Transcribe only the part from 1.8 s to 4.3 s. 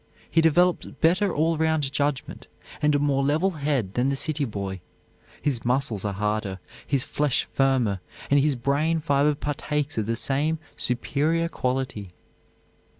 judgment and a more level head than the